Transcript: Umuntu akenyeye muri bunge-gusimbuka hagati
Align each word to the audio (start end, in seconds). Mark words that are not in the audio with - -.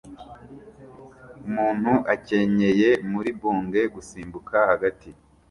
Umuntu 1.45 1.93
akenyeye 2.13 2.89
muri 3.11 3.29
bunge-gusimbuka 3.39 4.57
hagati 4.69 5.09